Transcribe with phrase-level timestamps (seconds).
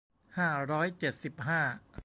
[0.37, 1.61] ห้าร้อยเจ็ดสิบห้า